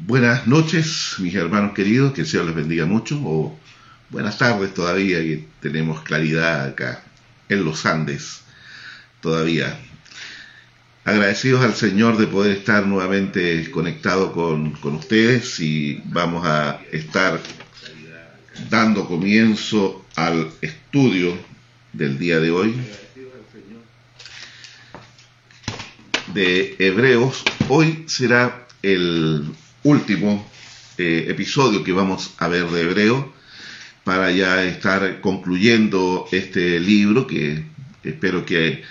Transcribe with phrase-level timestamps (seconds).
[0.00, 3.58] Buenas noches, mis hermanos queridos, que el Señor les bendiga mucho, o
[4.10, 7.02] buenas tardes todavía, que tenemos claridad acá
[7.48, 8.42] en los Andes
[9.20, 9.78] todavía.
[11.04, 17.40] Agradecidos al Señor de poder estar nuevamente conectado con, con ustedes y vamos a estar
[18.68, 21.38] dando comienzo al estudio
[21.92, 22.74] del día de hoy
[26.34, 27.44] de Hebreos.
[27.68, 29.54] Hoy será el
[29.84, 30.44] último
[30.98, 33.32] eh, episodio que vamos a ver de Hebreo
[34.02, 37.64] para ya estar concluyendo este libro que
[38.02, 38.82] espero que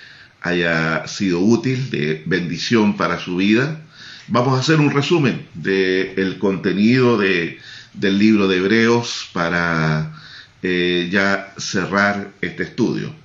[0.42, 3.82] haya sido útil, de bendición para su vida.
[4.28, 7.60] Vamos a hacer un resumen del contenido de,
[7.94, 10.14] del libro de Hebreos para
[10.62, 13.23] eh, ya cerrar este estudio.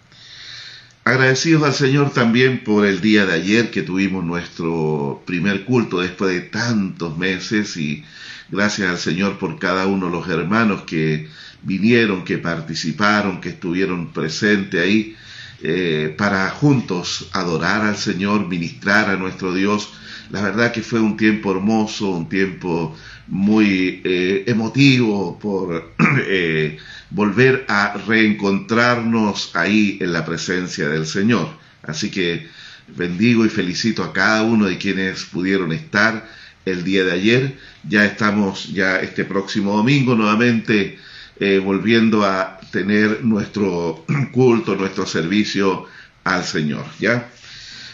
[1.08, 6.34] Agradecidos al Señor también por el día de ayer que tuvimos nuestro primer culto después
[6.34, 8.04] de tantos meses y
[8.50, 11.26] gracias al Señor por cada uno de los hermanos que
[11.62, 15.16] vinieron, que participaron, que estuvieron presentes ahí
[15.62, 19.90] eh, para juntos adorar al Señor, ministrar a nuestro Dios.
[20.30, 25.94] La verdad que fue un tiempo hermoso, un tiempo muy eh, emotivo por...
[26.30, 26.78] Eh,
[27.10, 31.48] volver a reencontrarnos ahí en la presencia del Señor.
[31.82, 32.48] Así que
[32.88, 36.28] bendigo y felicito a cada uno de quienes pudieron estar
[36.64, 37.58] el día de ayer.
[37.88, 40.98] Ya estamos ya este próximo domingo nuevamente
[41.40, 45.86] eh, volviendo a tener nuestro culto, nuestro servicio
[46.24, 47.30] al Señor, ¿ya?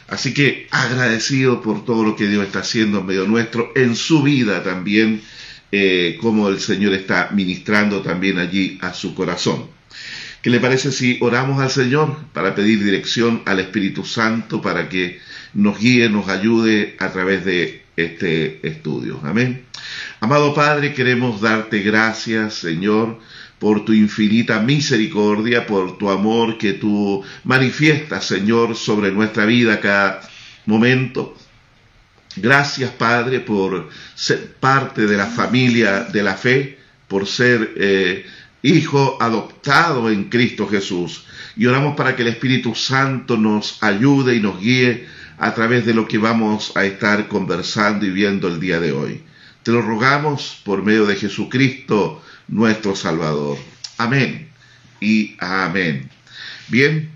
[0.08, 4.22] Así que agradecido por todo lo que Dios está haciendo en medio nuestro, en su
[4.22, 5.22] vida también,
[5.72, 9.66] eh, cómo el Señor está ministrando también allí a su corazón.
[10.42, 15.20] ¿Qué le parece si oramos al Señor para pedir dirección al Espíritu Santo para que
[15.54, 19.20] nos guíe, nos ayude a través de este estudio?
[19.22, 19.64] Amén.
[20.20, 23.18] Amado Padre, queremos darte gracias, Señor,
[23.58, 30.20] por tu infinita misericordia, por tu amor que tú manifiestas, Señor, sobre nuestra vida cada
[30.66, 31.36] momento.
[32.36, 38.26] Gracias, Padre, por ser parte de la familia de la fe, por ser eh,
[38.62, 41.24] hijo adoptado en Cristo Jesús.
[41.56, 45.06] Y oramos para que el Espíritu Santo nos ayude y nos guíe
[45.38, 49.22] a través de lo que vamos a estar conversando y viendo el día de hoy.
[49.62, 53.58] Te lo rogamos por medio de Jesucristo, nuestro Salvador.
[53.98, 54.50] Amén
[55.00, 56.10] y amén.
[56.68, 57.10] Bien,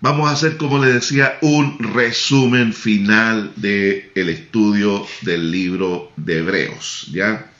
[0.00, 6.38] vamos a hacer, como le decía, un resumen final del el estudio del libro de
[6.38, 7.50] Hebreos, ¿ya?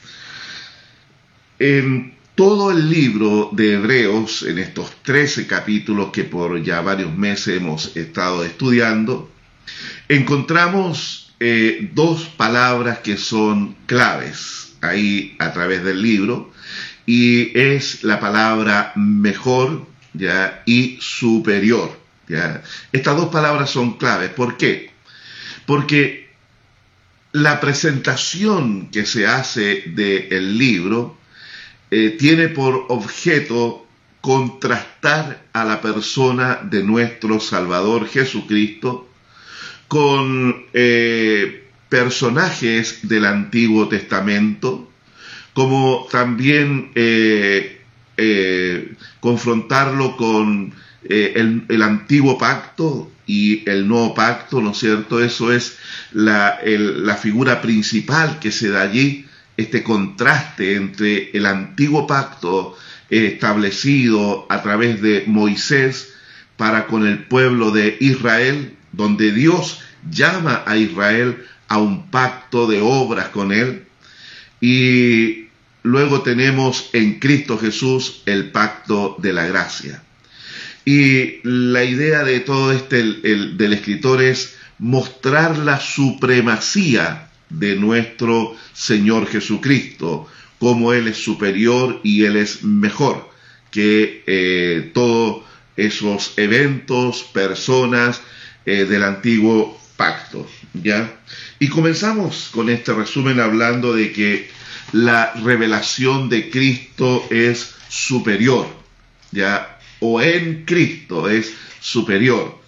[1.58, 7.58] En todo el libro de Hebreos, en estos 13 capítulos que por ya varios meses
[7.58, 9.30] hemos estado estudiando,
[10.08, 16.52] encontramos eh, dos palabras que son claves ahí a través del libro,
[17.06, 20.64] y es la palabra mejor ¿ya?
[20.66, 21.96] y superior.
[22.90, 24.30] Estas dos palabras son claves.
[24.30, 24.90] ¿Por qué?
[25.64, 26.28] Porque
[27.30, 31.21] la presentación que se hace del libro
[31.94, 33.86] eh, tiene por objeto
[34.22, 39.10] contrastar a la persona de nuestro Salvador Jesucristo
[39.88, 44.90] con eh, personajes del Antiguo Testamento,
[45.52, 47.82] como también eh,
[49.20, 50.72] confrontarlo con
[51.04, 55.22] el, antiguo pacto y el nuevo pacto, ¿no es cierto?
[55.22, 55.76] Eso es
[56.12, 59.26] la figura principal que se da allí,
[59.56, 62.76] este contraste entre el antiguo pacto
[63.10, 66.14] establecido a través de Moisés
[66.56, 69.80] para con el pueblo de Israel, donde Dios
[70.10, 73.84] llama a Israel a un pacto de obras con él,
[74.60, 75.48] y
[75.82, 80.02] luego tenemos en Cristo Jesús el pacto de la gracia.
[80.84, 88.56] Y la idea de todo este el, del escritor es mostrar la supremacía de nuestro
[88.72, 90.28] Señor Jesucristo,
[90.58, 93.30] como Él es superior y Él es mejor
[93.70, 95.44] que eh, todos
[95.76, 98.20] esos eventos, personas
[98.66, 100.46] eh, del antiguo pacto.
[100.74, 101.20] ¿ya?
[101.58, 104.50] Y comenzamos con este resumen hablando de que
[104.92, 108.66] la revelación de Cristo es superior.
[109.30, 109.72] ¿ya?
[110.02, 112.58] o en Cristo es superior.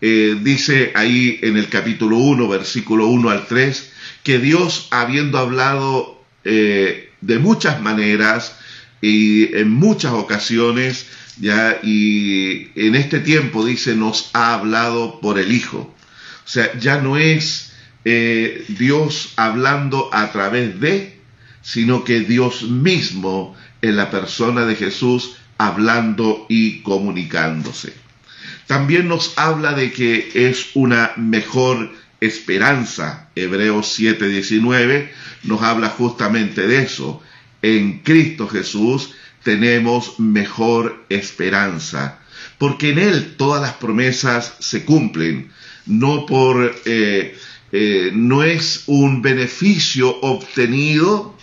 [0.00, 3.92] Eh, dice ahí en el capítulo 1, versículo 1 al 3,
[4.22, 8.56] que Dios, habiendo hablado eh, de muchas maneras
[9.02, 11.06] y en muchas ocasiones,
[11.38, 15.94] ya, y en este tiempo dice, nos ha hablado por el Hijo.
[16.44, 17.72] O sea, ya no es
[18.04, 21.18] eh, Dios hablando a través de,
[21.62, 27.92] sino que Dios mismo en la persona de Jesús hablando y comunicándose.
[28.70, 31.90] También nos habla de que es una mejor
[32.20, 33.28] esperanza.
[33.34, 35.10] Hebreos 7:19
[35.42, 37.20] nos habla justamente de eso.
[37.62, 39.10] En Cristo Jesús
[39.42, 42.20] tenemos mejor esperanza,
[42.58, 45.50] porque en Él todas las promesas se cumplen,
[45.86, 47.36] no por, eh,
[47.72, 51.36] eh, no es un beneficio obtenido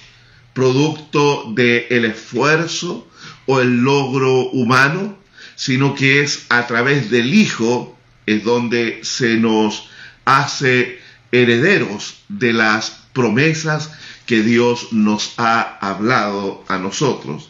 [0.53, 3.05] producto del esfuerzo
[3.47, 5.26] o el logro humano,
[5.57, 9.89] sino que es a través del Hijo es donde se nos
[10.23, 10.99] hace
[11.31, 13.91] herederos de las promesas
[14.25, 17.49] que Dios nos ha hablado a nosotros.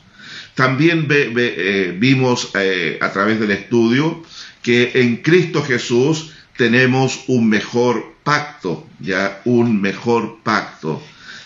[0.55, 4.23] También eh, vimos eh, a través del estudio
[4.63, 11.03] que en Cristo Jesús tenemos un mejor pacto, ya un mejor pacto.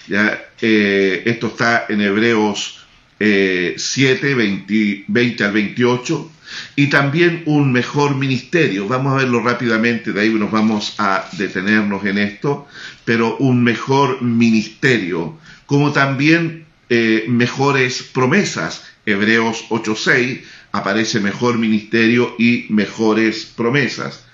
[0.07, 2.80] Ya, eh, esto está en Hebreos
[3.21, 6.31] 7, 20, 20 al 28
[6.75, 8.87] y también un mejor ministerio.
[8.87, 12.67] Vamos a verlo rápidamente, de ahí nos vamos a detenernos en esto,
[13.05, 18.83] pero un mejor ministerio, como también eh, mejores promesas.
[19.05, 20.41] Hebreos 8.6
[20.71, 24.25] aparece mejor ministerio y mejores promesas.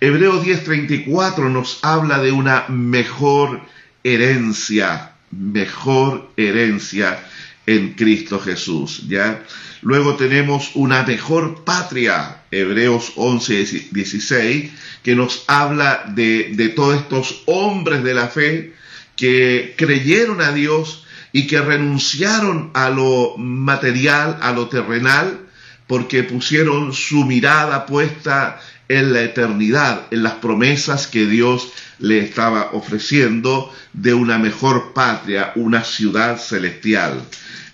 [0.00, 3.60] Hebreos 10.34 nos habla de una mejor
[4.02, 7.22] herencia, mejor herencia
[7.66, 9.44] en Cristo Jesús, ¿ya?
[9.82, 14.70] Luego tenemos una mejor patria, Hebreos 11, 16,
[15.02, 18.74] que nos habla de, de todos estos hombres de la fe
[19.16, 25.46] que creyeron a Dios y que renunciaron a lo material, a lo terrenal,
[25.86, 32.70] porque pusieron su mirada puesta en la eternidad, en las promesas que Dios le estaba
[32.72, 37.22] ofreciendo de una mejor patria, una ciudad celestial.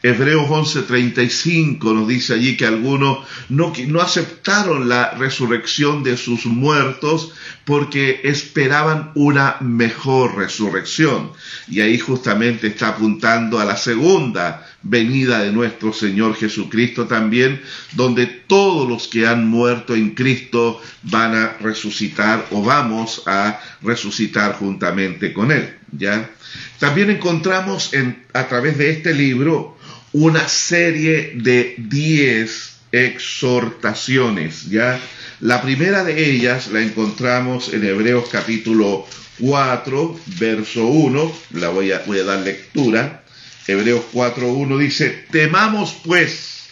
[0.02, 7.32] Hebreos 11:35 nos dice allí que algunos no, no aceptaron la resurrección de sus muertos
[7.64, 11.32] porque esperaban una mejor resurrección.
[11.69, 17.61] Y ahí justamente está apuntando a la segunda venida de nuestro Señor Jesucristo también,
[17.93, 24.55] donde todos los que han muerto en Cristo van a resucitar o vamos a resucitar
[24.55, 25.75] juntamente con Él.
[25.93, 26.31] ¿ya?
[26.79, 29.77] También encontramos en, a través de este libro
[30.12, 34.99] una serie de diez exhortaciones, ¿ya?
[35.41, 39.06] La primera de ellas la encontramos en Hebreos capítulo
[39.38, 43.25] 4, verso 1, la voy a, voy a dar lectura.
[43.66, 46.68] Hebreos 4, 1 dice, temamos pues,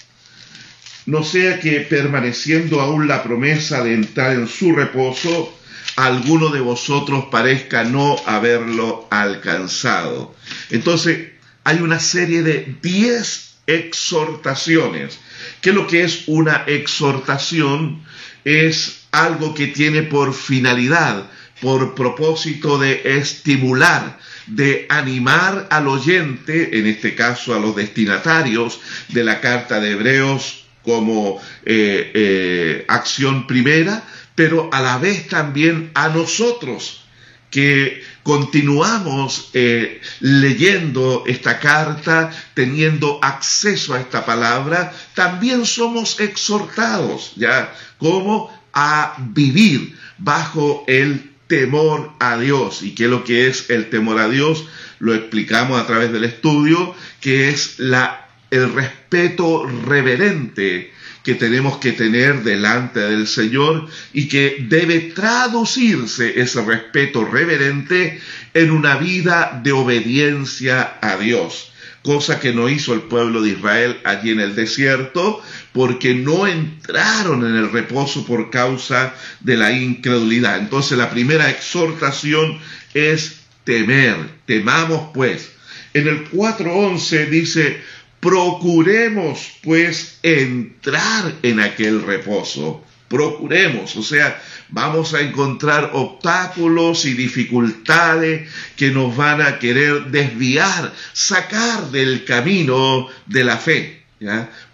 [1.06, 5.58] no sea que permaneciendo aún la promesa de entrar en su reposo,
[5.96, 10.34] alguno de vosotros parezca no haberlo alcanzado.
[10.70, 11.30] Entonces,
[11.64, 15.18] hay una serie de 10 exhortaciones.
[15.60, 18.04] ¿Qué es lo que es una exhortación?
[18.44, 21.30] Es algo que tiene por finalidad,
[21.64, 29.24] por propósito de estimular, de animar al oyente, en este caso a los destinatarios de
[29.24, 34.02] la carta de Hebreos como eh, eh, acción primera,
[34.34, 37.06] pero a la vez también a nosotros
[37.50, 47.72] que continuamos eh, leyendo esta carta, teniendo acceso a esta palabra, también somos exhortados, ¿ya?
[47.96, 52.82] Como a vivir bajo el temor a Dios.
[52.82, 54.66] ¿Y qué es lo que es el temor a Dios?
[54.98, 60.92] Lo explicamos a través del estudio, que es la, el respeto reverente
[61.22, 68.20] que tenemos que tener delante del Señor y que debe traducirse ese respeto reverente
[68.52, 71.73] en una vida de obediencia a Dios
[72.04, 75.42] cosa que no hizo el pueblo de Israel allí en el desierto,
[75.72, 80.58] porque no entraron en el reposo por causa de la incredulidad.
[80.58, 82.58] Entonces la primera exhortación
[82.92, 85.50] es temer, temamos pues.
[85.94, 87.80] En el 4.11 dice,
[88.24, 92.82] Procuremos pues entrar en aquel reposo.
[93.14, 100.92] Procuremos, o sea, vamos a encontrar obstáculos y dificultades que nos van a querer desviar,
[101.12, 104.02] sacar del camino de la fe.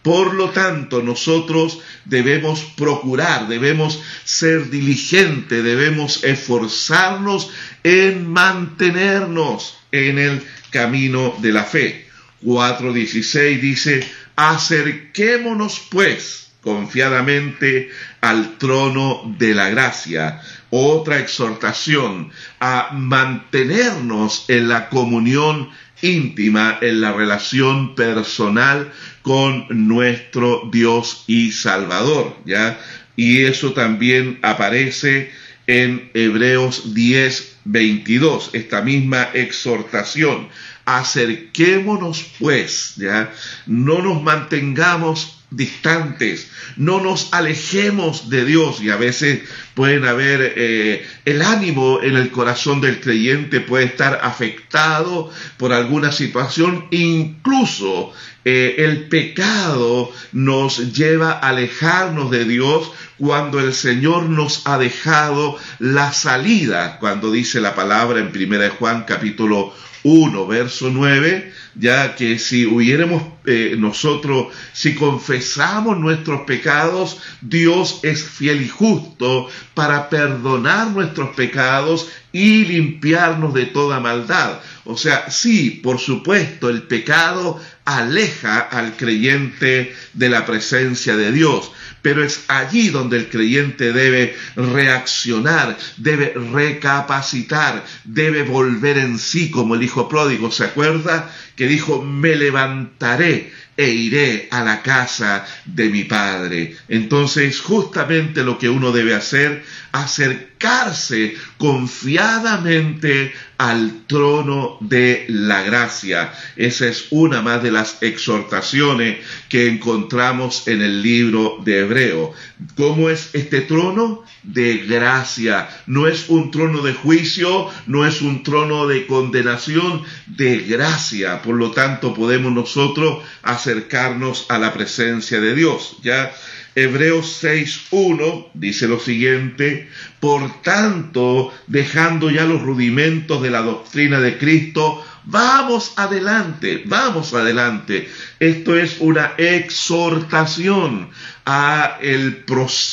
[0.03, 7.51] Por lo tanto, nosotros debemos procurar, debemos ser diligentes, debemos esforzarnos
[7.85, 12.07] en mantenernos en el camino de la fe.
[12.43, 20.41] 4.16 dice, acerquémonos pues confiadamente al trono de la gracia.
[20.71, 25.71] Otra exhortación a mantenernos en la comunión
[26.03, 32.79] íntima, en la relación personal con nuestro Dios y Salvador, ¿ya?
[33.17, 35.31] Y eso también aparece
[35.67, 40.49] en Hebreos 10, 22, esta misma exhortación.
[40.85, 43.33] Acerquémonos pues, ¿ya?
[43.67, 48.81] No nos mantengamos distantes, no nos alejemos de Dios.
[48.81, 49.41] Y a veces
[49.75, 56.13] pueden haber eh, el ánimo en el corazón del creyente puede estar afectado por alguna
[56.13, 58.13] situación, incluso
[58.45, 65.59] eh, el pecado nos lleva a alejarnos de Dios cuando el Señor nos ha dejado
[65.79, 72.39] la salida, cuando dice la palabra en 1 Juan capítulo 1, verso 9, ya que
[72.39, 80.91] si hubiéramos eh, nosotros, si confesamos nuestros pecados, Dios es fiel y justo para perdonar
[80.91, 84.61] nuestros pecados y limpiarnos de toda maldad.
[84.85, 91.73] O sea, sí, por supuesto, el pecado aleja al creyente de la presencia de Dios,
[92.03, 99.75] pero es allí donde el creyente debe reaccionar, debe recapacitar, debe volver en sí como
[99.75, 100.51] el hijo pródigo.
[100.51, 101.31] ¿Se acuerda?
[101.61, 106.77] Que dijo, me levantaré e iré a la casa de mi Padre.
[106.89, 116.33] Entonces, justamente lo que uno debe hacer, acercarse confiadamente al trono de la gracia.
[116.57, 122.33] Esa es una más de las exhortaciones que encontramos en el libro de Hebreo.
[122.77, 124.25] ¿Cómo es este trono?
[124.43, 125.69] De gracia.
[125.87, 131.43] No es un trono de juicio, no es un trono de condenación, de gracia.
[131.43, 133.23] Por lo tanto, podemos nosotros
[133.61, 135.99] acercarnos a la presencia de Dios.
[136.03, 136.33] Ya
[136.75, 139.89] Hebreos 6.1 dice lo siguiente,
[140.19, 148.09] por tanto, dejando ya los rudimentos de la doctrina de Cristo, vamos adelante, vamos adelante.
[148.39, 151.11] Esto es una exhortación
[151.53, 152.45] a, el,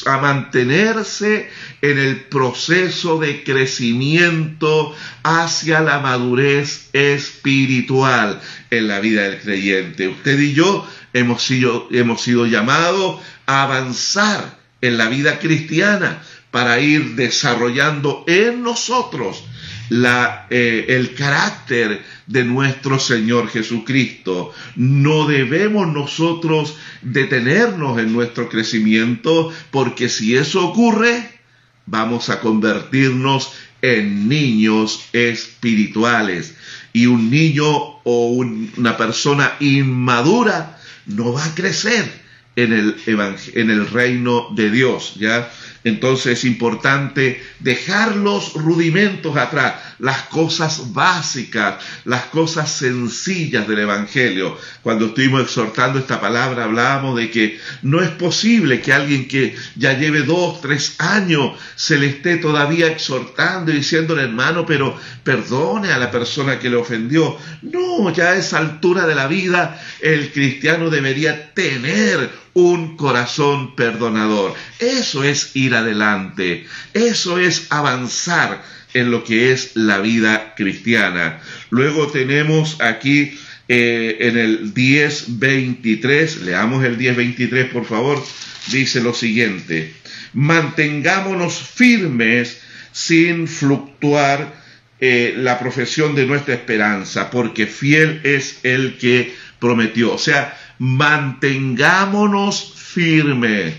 [0.08, 1.48] a mantenerse
[1.84, 10.08] en el proceso de crecimiento hacia la madurez espiritual en la vida del creyente.
[10.08, 16.80] Usted y yo hemos sido, hemos sido llamados a avanzar en la vida cristiana para
[16.80, 19.44] ir desarrollando en nosotros
[19.90, 24.54] la, eh, el carácter de nuestro Señor Jesucristo.
[24.76, 31.40] No debemos nosotros detenernos en nuestro crecimiento porque si eso ocurre,
[31.86, 36.56] vamos a convertirnos en niños espirituales.
[36.94, 37.68] Y un niño
[38.04, 45.16] o una persona inmadura no va a crecer en el, en el reino de Dios,
[45.20, 45.52] ¿ya?
[45.88, 54.58] Entonces es importante dejar los rudimentos atrás, las cosas básicas, las cosas sencillas del Evangelio.
[54.84, 59.98] Cuando estuvimos exhortando esta palabra hablábamos de que no es posible que alguien que ya
[59.98, 65.98] lleve dos, tres años se le esté todavía exhortando y diciéndole hermano, pero perdone a
[65.98, 67.38] la persona que le ofendió.
[67.62, 74.54] No, ya a esa altura de la vida el cristiano debería tener un corazón perdonador.
[74.80, 78.64] Eso es ir adelante, eso es avanzar
[78.94, 81.42] en lo que es la vida cristiana.
[81.70, 88.24] Luego tenemos aquí eh, en el 10.23, leamos el 10.23 por favor,
[88.72, 89.94] dice lo siguiente,
[90.34, 94.54] mantengámonos firmes sin fluctuar
[95.00, 100.14] eh, la profesión de nuestra esperanza, porque fiel es el que prometió.
[100.14, 103.76] O sea, mantengámonos firmes.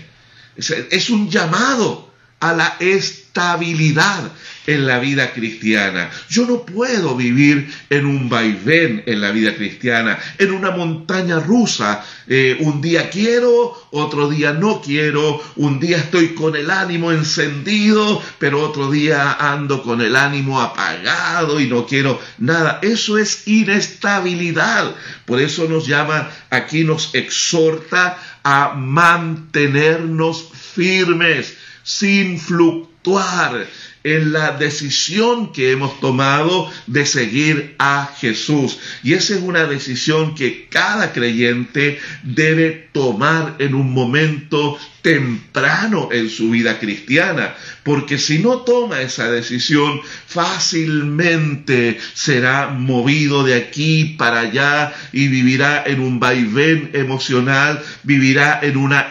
[0.55, 2.77] Es un llamado a la
[3.29, 4.31] estabilidad
[4.65, 6.09] en la vida cristiana.
[6.29, 12.03] Yo no puedo vivir en un vaivén en la vida cristiana, en una montaña rusa.
[12.27, 18.21] Eh, un día quiero, otro día no quiero, un día estoy con el ánimo encendido,
[18.37, 22.79] pero otro día ando con el ánimo apagado y no quiero nada.
[22.81, 24.95] Eso es inestabilidad.
[25.25, 33.67] Por eso nos llama, aquí nos exhorta a mantenernos firmes sin fluctuar
[34.03, 38.79] en la decisión que hemos tomado de seguir a Jesús.
[39.03, 46.29] Y esa es una decisión que cada creyente debe tomar en un momento temprano en
[46.29, 54.41] su vida cristiana, porque si no toma esa decisión, fácilmente será movido de aquí para
[54.41, 59.07] allá y vivirá en un vaivén emocional, vivirá en una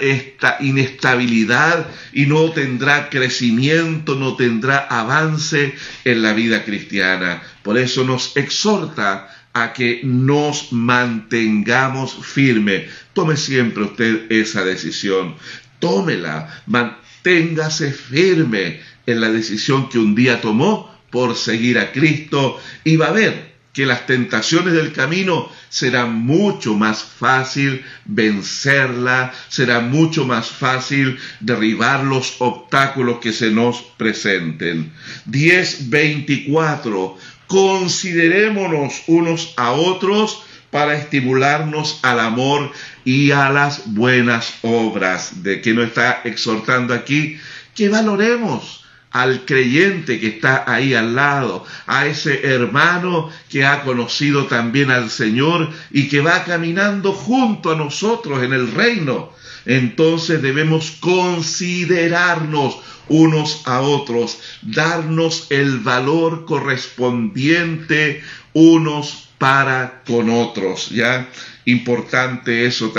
[0.61, 7.43] inestabilidad y no tendrá crecimiento, no tendrá avance en la vida cristiana.
[7.63, 12.91] Por eso nos exhorta a que nos mantengamos firmes.
[13.13, 15.35] Tome siempre usted esa decisión
[15.79, 22.97] tómela, manténgase firme en la decisión que un día tomó por seguir a Cristo y
[22.97, 30.27] va a ver que las tentaciones del camino será mucho más fácil vencerla, será mucho
[30.27, 34.93] más fácil derribar los obstáculos que se nos presenten.
[35.31, 37.15] 10.24.
[37.47, 42.73] Considerémonos unos a otros para estimularnos al amor
[43.05, 45.43] y a las buenas obras.
[45.43, 47.39] ¿De que nos está exhortando aquí?
[47.75, 54.47] Que valoremos al creyente que está ahí al lado, a ese hermano que ha conocido
[54.47, 59.33] también al Señor y que va caminando junto a nosotros en el reino.
[59.65, 62.79] Entonces debemos considerarnos
[63.09, 71.29] unos a otros, darnos el valor correspondiente unos para con otros, ¿ya?
[71.69, 72.95] Importante eso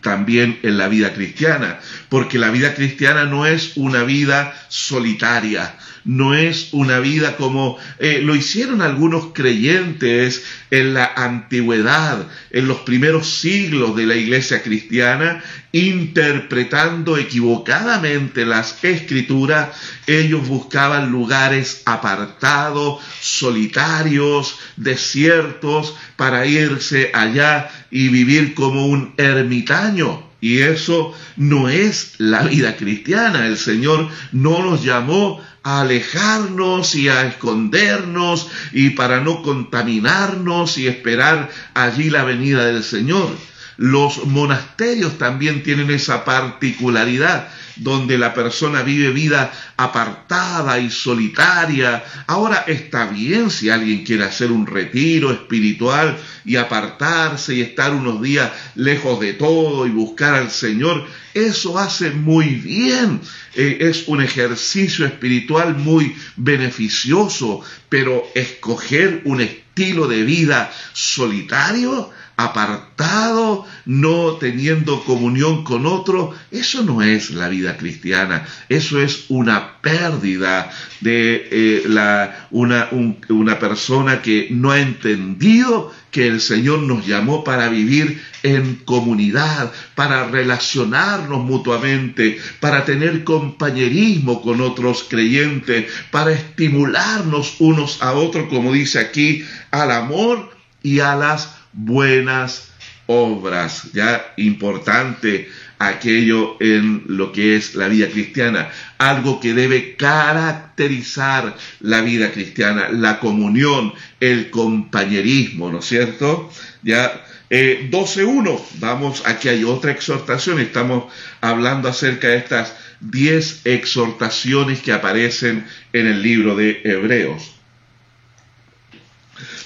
[0.00, 6.34] también en la vida cristiana, porque la vida cristiana no es una vida solitaria, no
[6.34, 13.28] es una vida como eh, lo hicieron algunos creyentes en la antigüedad, en los primeros
[13.28, 19.70] siglos de la iglesia cristiana, interpretando equivocadamente las escrituras,
[20.06, 30.24] ellos buscaban lugares apartados, solitarios, desiertos, para irse allá y vivir como un ermitaño.
[30.40, 33.46] Y eso no es la vida cristiana.
[33.46, 40.88] El Señor no nos llamó a alejarnos y a escondernos y para no contaminarnos y
[40.88, 43.30] esperar allí la venida del Señor.
[43.76, 52.04] Los monasterios también tienen esa particularidad donde la persona vive vida apartada y solitaria.
[52.26, 58.20] Ahora está bien si alguien quiere hacer un retiro espiritual y apartarse y estar unos
[58.22, 61.06] días lejos de todo y buscar al Señor.
[61.32, 63.20] Eso hace muy bien.
[63.54, 73.64] Eh, es un ejercicio espiritual muy beneficioso, pero escoger un estilo de vida solitario, apartado,
[73.84, 80.70] no teniendo comunión con otro, eso no es la vida cristiana, eso es una pérdida
[81.00, 82.88] de eh, la, una,
[83.28, 89.72] una persona que no ha entendido que el Señor nos llamó para vivir en comunidad,
[89.96, 98.72] para relacionarnos mutuamente, para tener compañerismo con otros creyentes, para estimularnos unos a otros, como
[98.72, 102.72] dice aquí, al amor y a las buenas
[103.06, 103.92] obras.
[103.92, 112.00] Ya importante aquello en lo que es la vida cristiana, algo que debe caracterizar la
[112.00, 116.50] vida cristiana, la comunión, el compañerismo, ¿no es cierto?
[116.82, 124.80] Ya eh, 12.1, vamos, aquí hay otra exhortación, estamos hablando acerca de estas 10 exhortaciones
[124.80, 127.53] que aparecen en el libro de Hebreos.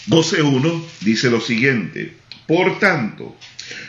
[0.08, 2.16] 12.1 dice lo siguiente,
[2.46, 3.36] por tanto,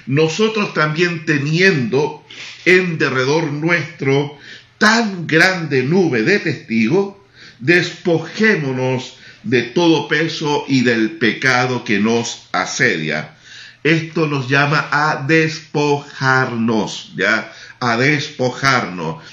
[0.05, 2.25] nosotros también teniendo
[2.65, 4.37] en derredor nuestro
[4.77, 7.15] tan grande nube de testigos,
[7.59, 13.35] despojémonos de todo peso y del pecado que nos asedia.
[13.83, 17.53] Esto nos llama a despojarnos, ¿ya?
[17.79, 19.23] A despojarnos.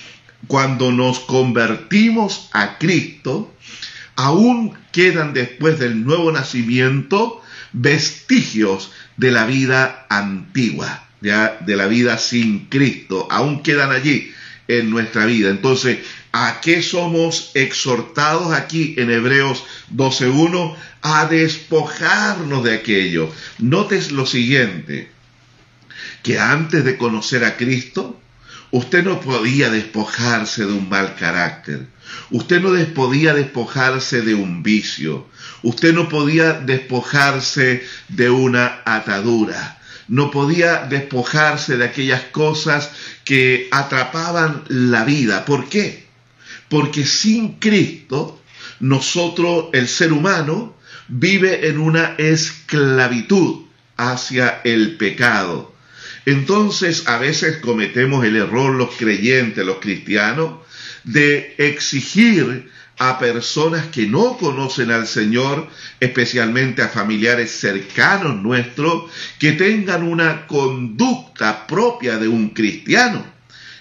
[0.47, 3.53] Cuando nos convertimos a Cristo,
[4.17, 12.19] aún quedan después del nuevo nacimiento vestigios de la vida antigua, ya de la vida
[12.19, 14.33] sin Cristo, aún quedan allí
[14.69, 15.51] en nuestra vida.
[15.51, 15.99] Entonces,
[16.33, 20.75] ¿a qué somos exhortados aquí en Hebreos 12.1?
[21.03, 23.31] A despojarnos de aquello.
[23.59, 25.11] Notes lo siguiente,
[26.23, 28.21] que antes de conocer a Cristo,
[28.71, 31.87] usted no podía despojarse de un mal carácter.
[32.31, 35.27] Usted no podía despojarse de un vicio.
[35.63, 39.79] Usted no podía despojarse de una atadura.
[40.09, 42.91] No podía despojarse de aquellas cosas
[43.25, 45.45] que atrapaban la vida.
[45.45, 46.07] ¿Por qué?
[46.69, 48.41] Porque sin Cristo,
[48.81, 50.77] nosotros, el ser humano,
[51.09, 55.76] vive en una esclavitud hacia el pecado.
[56.27, 60.57] Entonces a veces cometemos el error los creyentes, los cristianos,
[61.05, 65.69] de exigir a personas que no conocen al Señor,
[66.01, 69.05] especialmente a familiares cercanos nuestros,
[69.39, 73.25] que tengan una conducta propia de un cristiano.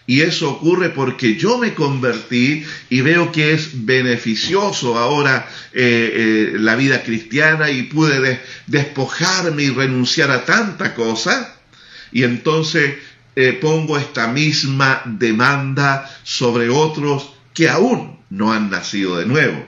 [0.08, 6.60] Y eso ocurre porque yo me convertí y veo que es beneficioso ahora eh, eh,
[6.60, 11.55] la vida cristiana y pude despojarme y renunciar a tanta cosa.
[12.16, 12.96] Y entonces
[13.36, 19.68] eh, pongo esta misma demanda sobre otros que aún no han nacido de nuevo.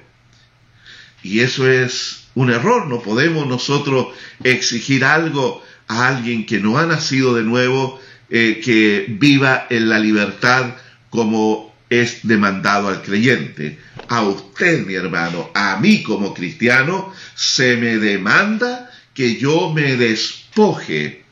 [1.23, 6.85] Y eso es un error, no podemos nosotros exigir algo a alguien que no ha
[6.85, 10.75] nacido de nuevo, eh, que viva en la libertad
[11.09, 13.77] como es demandado al creyente.
[14.07, 21.26] A usted, mi hermano, a mí como cristiano, se me demanda que yo me despoje,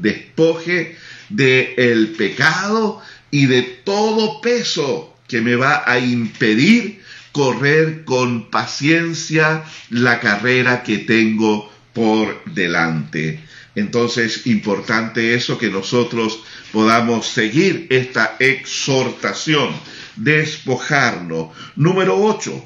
[0.00, 0.96] despoje
[1.28, 9.64] del el pecado y de todo peso que me va a impedir correr con paciencia
[9.90, 13.40] la carrera que tengo por delante.
[13.74, 16.40] Entonces, importante eso que nosotros
[16.72, 19.70] podamos seguir esta exhortación,
[20.16, 21.56] despojarnos.
[21.76, 22.64] Número 8,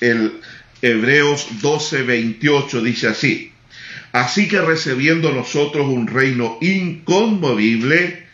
[0.00, 0.40] el
[0.82, 3.49] Hebreos 12, 28 dice así,
[4.12, 8.26] así que recibiendo nosotros un reino inconmovible,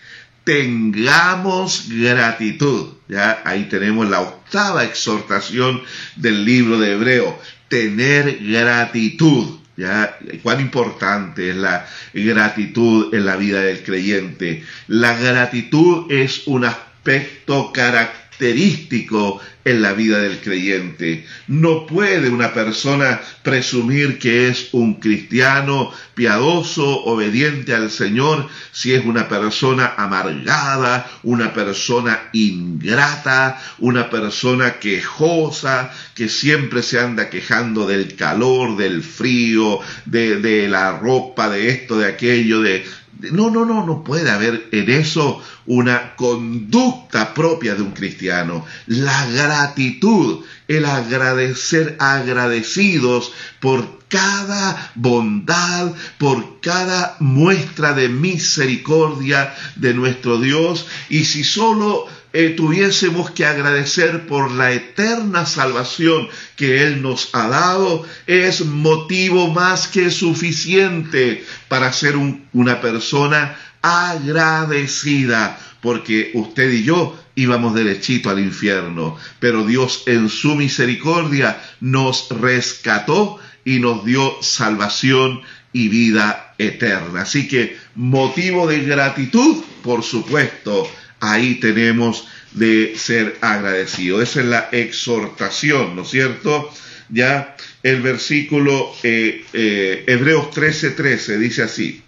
[0.44, 2.94] tengamos gratitud.
[3.08, 5.82] Ya ahí tenemos la octava exhortación
[6.16, 9.58] del libro de Hebreo, tener gratitud.
[9.76, 10.16] ¿Ya?
[10.42, 14.64] Cuán importante es la gratitud en la vida del creyente.
[14.88, 21.26] La gratitud es un aspecto característico característico en la vida del creyente.
[21.48, 29.04] No puede una persona presumir que es un cristiano piadoso, obediente al Señor, si es
[29.04, 38.14] una persona amargada, una persona ingrata, una persona quejosa, que siempre se anda quejando del
[38.14, 42.84] calor, del frío, de, de la ropa, de esto, de aquello, de,
[43.32, 48.64] no, no, no, no puede haber en eso una conducta propia de un cristiano.
[48.86, 60.38] La gratitud, el agradecer agradecidos por cada bondad, por cada muestra de misericordia de nuestro
[60.38, 60.86] Dios.
[61.08, 62.06] Y si solo
[62.38, 69.48] eh, tuviésemos que agradecer por la eterna salvación que Él nos ha dado, es motivo
[69.48, 72.14] más que suficiente para ser
[72.52, 80.56] una persona agradecida, porque usted y yo íbamos derechito al infierno, pero Dios en su
[80.56, 85.40] misericordia nos rescató y nos dio salvación
[85.72, 87.22] y vida eterna.
[87.22, 90.86] Así que motivo de gratitud, por supuesto,
[91.32, 94.22] ahí tenemos de ser agradecido.
[94.22, 96.70] Esa es la exhortación, ¿no es cierto?
[97.08, 102.02] Ya el versículo eh, eh, Hebreos 13:13 13 dice así,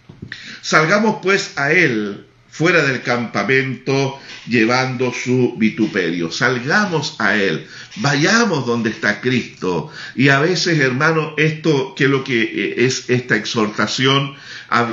[0.63, 2.25] salgamos pues a él
[2.59, 6.33] fuera del campamento llevando su vituperio.
[6.33, 9.93] Salgamos a Él, vayamos donde está Cristo.
[10.17, 14.35] Y a veces, hermano, esto que lo que eh, es esta exhortación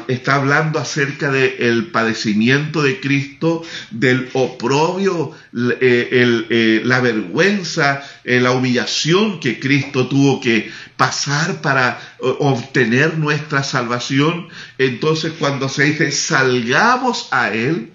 [0.08, 9.40] está hablando acerca del padecimiento de Cristo, del oprobio, eh, eh, la vergüenza, la humillación
[9.40, 14.48] que Cristo tuvo que pasar para obtener nuestra salvación.
[14.78, 17.92] Entonces cuando se dice salgamos a Él,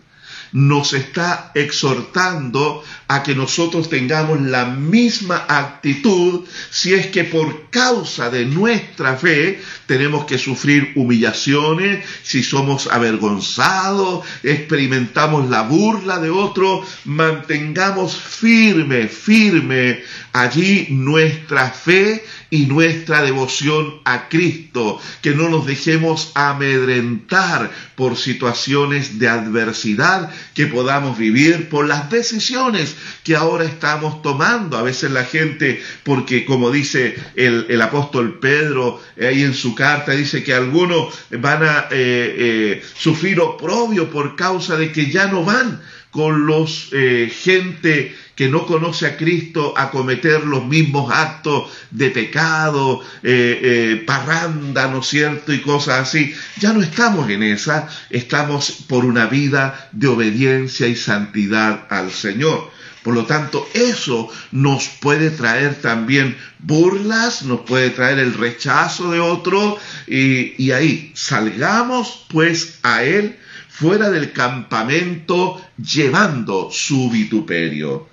[0.52, 8.30] nos está exhortando a que nosotros tengamos la misma actitud si es que por causa
[8.30, 16.84] de nuestra fe tenemos que sufrir humillaciones, si somos avergonzados, experimentamos la burla de otro,
[17.04, 26.32] mantengamos firme, firme allí nuestra fe y nuestra devoción a Cristo, que no nos dejemos
[26.34, 34.76] amedrentar por situaciones de adversidad que podamos vivir, por las decisiones que ahora estamos tomando.
[34.76, 40.42] A veces la gente, porque como dice el, apóstol Pedro ahí en su carta, dice
[40.42, 45.80] que algunos van a eh, eh, sufrir oprobio por causa de que ya no van
[46.10, 52.08] con los eh, gente que no conoce a Cristo a cometer los mismos actos de
[52.08, 55.52] pecado, eh, eh, parranda, ¿no es cierto?
[55.52, 56.34] Y cosas así.
[56.58, 62.70] Ya no estamos en esa, estamos por una vida de obediencia y santidad al Señor.
[63.02, 69.20] Por lo tanto, eso nos puede traer también burlas, nos puede traer el rechazo de
[69.20, 73.36] otro y, y ahí salgamos pues a Él
[73.68, 78.08] fuera del campamento llevando su vituperio.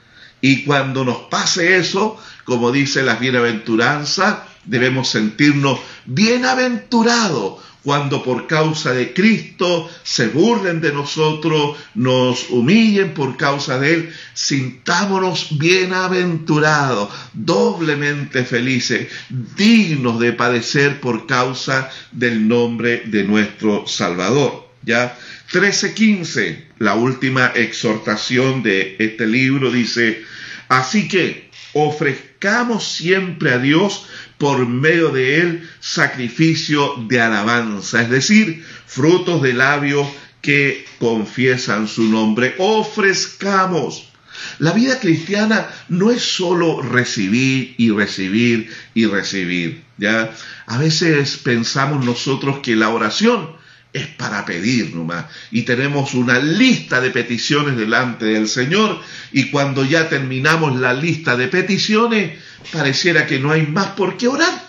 [0.48, 8.94] Y cuando nos pase eso, como dice la bienaventuranza, debemos sentirnos bienaventurados cuando por causa
[8.94, 18.46] de Cristo se burlen de nosotros, nos humillen por causa de Él, sintámonos bienaventurados, doblemente
[18.46, 24.67] felices, dignos de padecer por causa del nombre de nuestro Salvador.
[24.88, 25.18] ¿Ya?
[25.52, 30.24] 13:15, la última exhortación de este libro dice,
[30.70, 38.64] así que ofrezcamos siempre a Dios por medio de él sacrificio de alabanza, es decir,
[38.86, 40.08] frutos de labios
[40.42, 42.56] que confiesan su nombre.
[42.58, 44.14] Ofrezcamos.
[44.60, 50.32] La vida cristiana no es solo recibir y recibir y recibir, ¿ya?
[50.66, 53.58] A veces pensamos nosotros que la oración
[53.98, 55.26] es para pedir nomás.
[55.52, 61.36] Y tenemos una lista de peticiones delante del Señor y cuando ya terminamos la lista
[61.36, 62.38] de peticiones,
[62.72, 64.68] pareciera que no hay más por qué orar.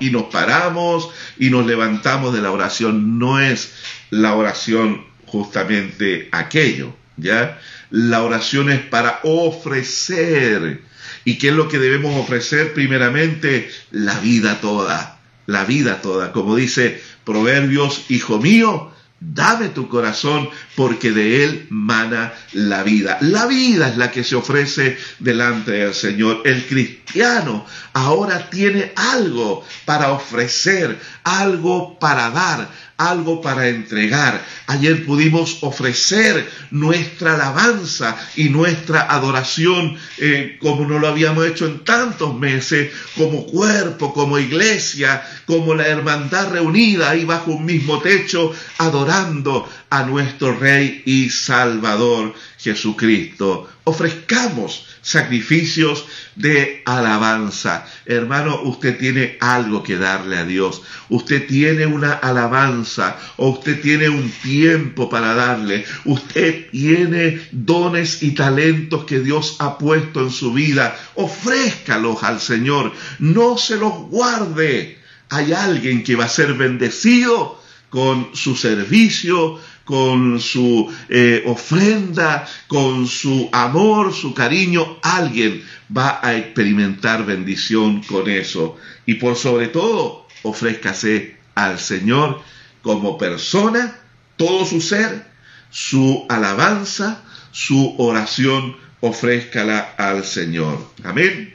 [0.00, 3.18] Y nos paramos y nos levantamos de la oración.
[3.18, 3.72] No es
[4.10, 7.58] la oración justamente aquello, ¿ya?
[7.90, 10.82] La oración es para ofrecer.
[11.24, 12.74] ¿Y qué es lo que debemos ofrecer?
[12.74, 15.18] Primeramente, la vida toda.
[15.46, 16.32] La vida toda.
[16.32, 18.92] Como dice Proverbios, hijo mío,
[19.24, 23.18] Dame tu corazón porque de él mana la vida.
[23.20, 26.42] La vida es la que se ofrece delante del Señor.
[26.44, 34.44] El cristiano ahora tiene algo para ofrecer, algo para dar, algo para entregar.
[34.66, 41.84] Ayer pudimos ofrecer nuestra alabanza y nuestra adoración eh, como no lo habíamos hecho en
[41.84, 48.52] tantos meses, como cuerpo, como iglesia, como la hermandad reunida ahí bajo un mismo techo,
[48.78, 53.68] adorando a nuestro Rey y Salvador Jesucristo.
[53.84, 57.84] Ofrezcamos sacrificios de alabanza.
[58.06, 60.82] Hermano, usted tiene algo que darle a Dios.
[61.08, 65.84] Usted tiene una alabanza o usted tiene un tiempo para darle.
[66.04, 70.96] Usted tiene dones y talentos que Dios ha puesto en su vida.
[71.16, 72.92] Ofrézcalos al Señor.
[73.18, 74.98] No se los guarde.
[75.28, 77.60] Hay alguien que va a ser bendecido
[77.92, 85.62] con su servicio, con su eh, ofrenda, con su amor, su cariño, alguien
[85.94, 88.76] va a experimentar bendición con eso.
[89.06, 92.40] Y por sobre todo, ofrézcase al Señor
[92.82, 93.98] como persona,
[94.36, 95.26] todo su ser,
[95.70, 100.86] su alabanza, su oración, ofrézcala al Señor.
[101.04, 101.54] Amén.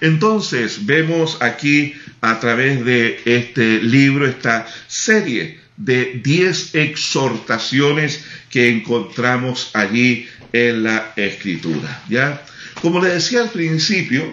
[0.00, 9.70] Entonces vemos aquí a través de este libro, esta serie de diez exhortaciones que encontramos
[9.74, 12.02] allí en la escritura.
[12.08, 12.44] ¿ya?
[12.80, 14.32] Como le decía al principio,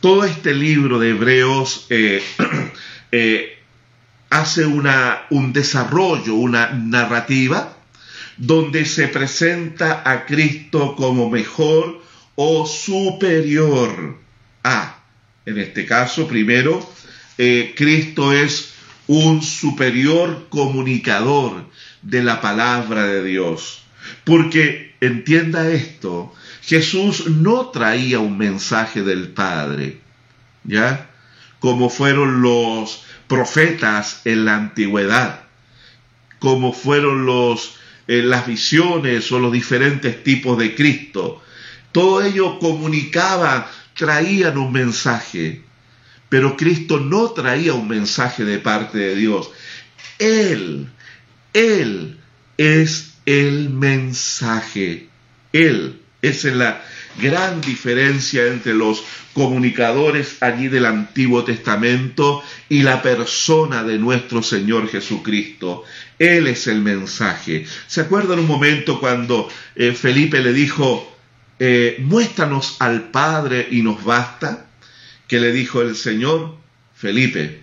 [0.00, 2.22] todo este libro de Hebreos eh,
[3.12, 3.58] eh,
[4.28, 7.78] hace una, un desarrollo, una narrativa,
[8.36, 12.02] donde se presenta a Cristo como mejor
[12.34, 14.18] o superior
[14.62, 15.02] a.
[15.46, 16.86] En este caso, primero,
[17.38, 18.74] eh, Cristo es
[19.12, 21.68] un superior comunicador
[22.00, 23.82] de la palabra de Dios.
[24.22, 29.98] Porque entienda esto, Jesús no traía un mensaje del Padre,
[30.62, 31.10] ¿ya?
[31.58, 35.40] Como fueron los profetas en la antigüedad,
[36.38, 41.42] como fueron los, eh, las visiones o los diferentes tipos de Cristo.
[41.90, 45.64] Todo ello comunicaba, traían un mensaje.
[46.30, 49.50] Pero Cristo no traía un mensaje de parte de Dios.
[50.18, 50.88] Él,
[51.52, 52.18] Él
[52.56, 55.08] es el mensaje.
[55.52, 56.00] Él.
[56.22, 56.84] Es la
[57.20, 64.88] gran diferencia entre los comunicadores allí del Antiguo Testamento y la persona de nuestro Señor
[64.88, 65.84] Jesucristo.
[66.18, 67.64] Él es el mensaje.
[67.86, 71.16] ¿Se acuerdan un momento cuando eh, Felipe le dijo,
[71.58, 74.66] eh, muéstranos al Padre y nos basta?
[75.30, 76.56] Que le dijo el Señor,
[76.92, 77.62] Felipe,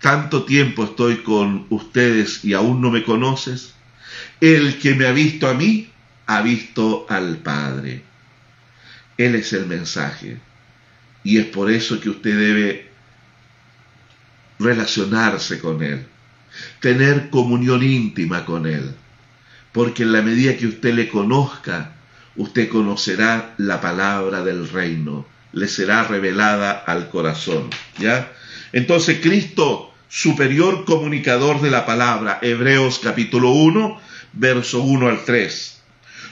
[0.00, 3.74] tanto tiempo estoy con ustedes y aún no me conoces.
[4.40, 5.90] El que me ha visto a mí,
[6.24, 8.04] ha visto al Padre.
[9.18, 10.38] Él es el mensaje.
[11.24, 12.88] Y es por eso que usted debe
[14.58, 16.06] relacionarse con Él,
[16.80, 18.94] tener comunión íntima con Él.
[19.72, 21.92] Porque en la medida que usted le conozca,
[22.36, 27.70] usted conocerá la palabra del reino le será revelada al corazón.
[27.98, 28.32] ¿Ya?
[28.72, 34.00] Entonces Cristo superior comunicador de la palabra, Hebreos capítulo 1,
[34.32, 35.82] verso 1 al 3.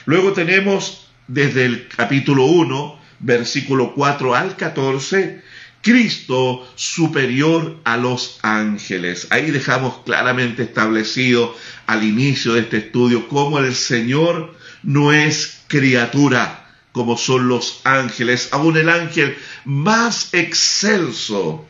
[0.05, 5.41] Luego tenemos desde el capítulo 1, versículo 4 al 14,
[5.81, 9.27] Cristo superior a los ángeles.
[9.31, 11.55] Ahí dejamos claramente establecido
[11.87, 16.62] al inicio de este estudio cómo el Señor no es criatura
[16.93, 18.47] como son los ángeles.
[18.51, 21.67] Aún el ángel más excelso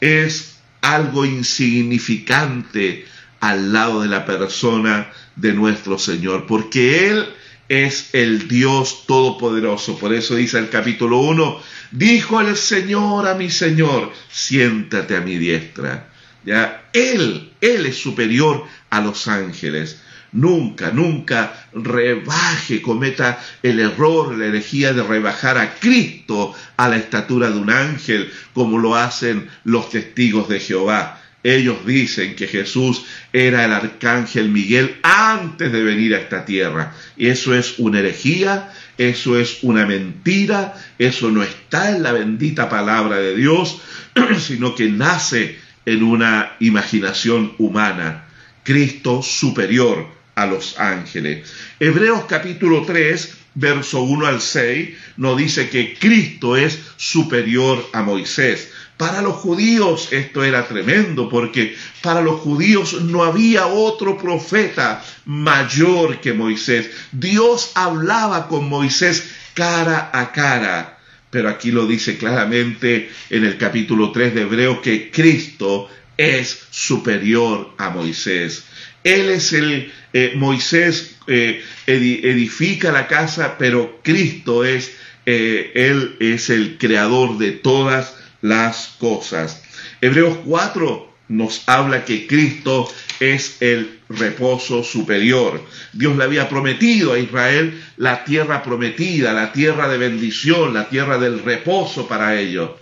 [0.00, 3.06] es algo insignificante
[3.38, 7.28] al lado de la persona de nuestro Señor, porque Él
[7.68, 9.98] es el Dios Todopoderoso.
[9.98, 11.60] Por eso dice el capítulo 1,
[11.92, 16.08] dijo el Señor a mi Señor, siéntate a mi diestra.
[16.44, 20.02] Ya, Él, Él es superior a los ángeles.
[20.32, 27.50] Nunca, nunca rebaje, cometa el error, la herejía de rebajar a Cristo a la estatura
[27.50, 31.20] de un ángel, como lo hacen los testigos de Jehová.
[31.42, 36.94] Ellos dicen que Jesús era el arcángel Miguel antes de venir a esta tierra.
[37.18, 43.16] Eso es una herejía, eso es una mentira, eso no está en la bendita palabra
[43.16, 43.82] de Dios,
[44.38, 48.28] sino que nace en una imaginación humana.
[48.62, 51.52] Cristo superior a los ángeles.
[51.78, 58.70] Hebreos capítulo 3, verso 1 al 6, nos dice que Cristo es superior a Moisés.
[58.96, 66.20] Para los judíos esto era tremendo porque para los judíos no había otro profeta mayor
[66.20, 66.90] que Moisés.
[67.10, 70.98] Dios hablaba con Moisés cara a cara.
[71.30, 77.74] Pero aquí lo dice claramente en el capítulo 3 de Hebreo que Cristo es superior
[77.78, 78.64] a Moisés.
[79.04, 84.94] Él es el, eh, Moisés eh, edifica la casa, pero Cristo es,
[85.26, 89.62] eh, Él es el creador de todas las cosas.
[90.00, 95.64] Hebreos 4 nos habla que Cristo es el reposo superior.
[95.92, 101.18] Dios le había prometido a Israel la tierra prometida, la tierra de bendición, la tierra
[101.18, 102.72] del reposo para ellos.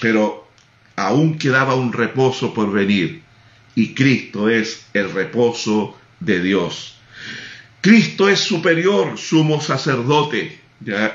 [0.00, 0.48] Pero
[0.96, 3.25] aún quedaba un reposo por venir
[3.76, 6.96] y Cristo es el reposo de Dios.
[7.80, 10.58] Cristo es superior, sumo sacerdote.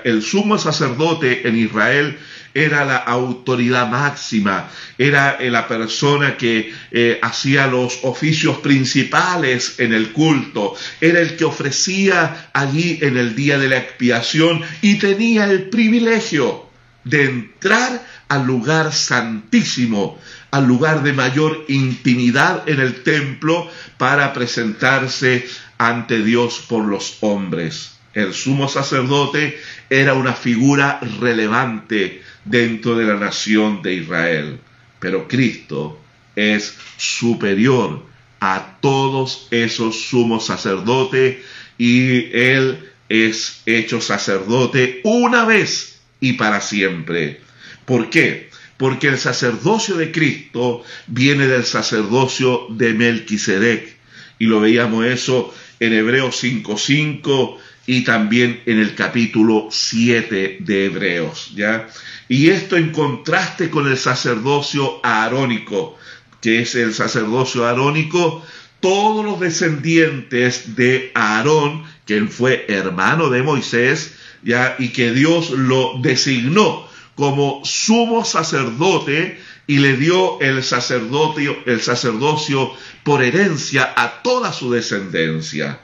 [0.06, 2.18] El sumo sacerdote en Israel
[2.54, 9.94] era la autoridad máxima, era eh, la persona que eh, hacía los oficios principales en
[9.94, 15.46] el culto, era el que ofrecía allí en el día de la expiación y tenía
[15.46, 16.70] el privilegio
[17.04, 20.20] de entrar al lugar santísimo,
[20.52, 27.98] al lugar de mayor intimidad en el templo para presentarse ante Dios por los hombres.
[28.14, 29.60] El sumo sacerdote
[29.90, 34.60] era una figura relevante dentro de la nación de Israel,
[35.00, 36.00] pero Cristo
[36.36, 38.04] es superior
[38.42, 41.38] a todos esos sumos sacerdotes
[41.78, 47.42] y Él es hecho sacerdote una vez y para siempre.
[47.86, 48.51] ¿Por qué?
[48.82, 53.96] Porque el sacerdocio de Cristo viene del sacerdocio de Melquisedec.
[54.40, 61.52] Y lo veíamos eso en Hebreos 5.5 y también en el capítulo 7 de Hebreos,
[61.56, 61.90] ¿ya?
[62.28, 66.00] Y esto en contraste con el sacerdocio arónico,
[66.42, 68.44] que es el sacerdocio arónico,
[68.80, 76.00] todos los descendientes de Aarón, quien fue hermano de Moisés, ya, y que Dios lo
[76.02, 84.54] designó como sumo sacerdote y le dio el sacerdocio, el sacerdocio por herencia a toda
[84.54, 85.80] su descendencia.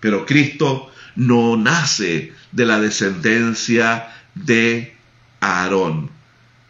[0.00, 4.96] Pero Cristo no nace de la descendencia de
[5.40, 6.10] Aarón,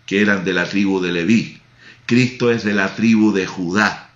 [0.06, 1.60] que eran de la tribu de Leví.
[2.06, 4.10] Cristo es de la tribu de Judá,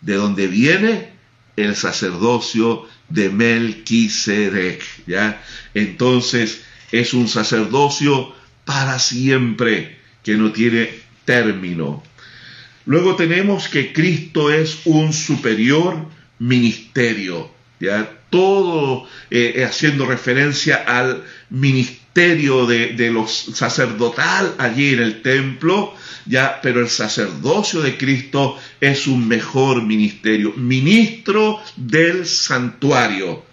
[0.00, 1.12] de donde viene
[1.56, 5.42] el sacerdocio de Melquisedec, ¿ya?
[5.74, 8.34] Entonces es un sacerdocio
[8.68, 10.90] para siempre, que no tiene
[11.24, 12.02] término.
[12.84, 16.06] Luego tenemos que Cristo es un superior
[16.38, 17.50] ministerio,
[17.80, 25.94] ya todo eh, haciendo referencia al ministerio de, de, los sacerdotal allí en el templo,
[26.26, 33.47] ya, pero el sacerdocio de Cristo es un mejor ministerio, ministro del santuario,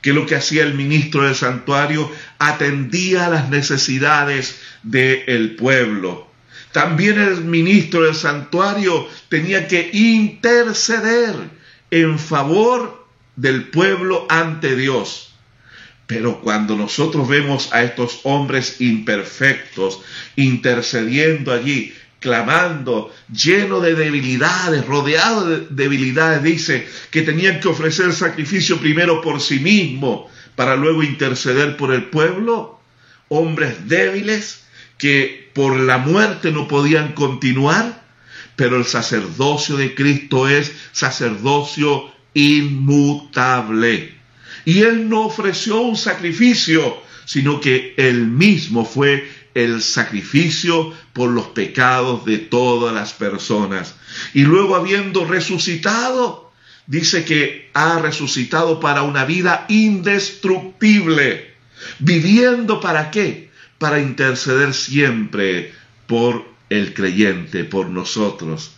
[0.00, 6.28] que lo que hacía el ministro del santuario atendía a las necesidades del pueblo.
[6.72, 11.34] También el ministro del santuario tenía que interceder
[11.90, 15.34] en favor del pueblo ante Dios.
[16.06, 20.00] Pero cuando nosotros vemos a estos hombres imperfectos
[20.36, 28.78] intercediendo allí clamando, lleno de debilidades, rodeado de debilidades, dice que tenían que ofrecer sacrificio
[28.78, 32.78] primero por sí mismo para luego interceder por el pueblo,
[33.28, 34.64] hombres débiles
[34.98, 38.04] que por la muerte no podían continuar,
[38.54, 44.14] pero el sacerdocio de Cristo es sacerdocio inmutable.
[44.66, 51.48] Y Él no ofreció un sacrificio, sino que Él mismo fue el sacrificio por los
[51.48, 53.94] pecados de todas las personas.
[54.32, 56.50] Y luego habiendo resucitado,
[56.86, 61.52] dice que ha resucitado para una vida indestructible.
[61.98, 63.50] ¿Viviendo para qué?
[63.76, 65.74] Para interceder siempre
[66.06, 68.72] por el creyente, por nosotros.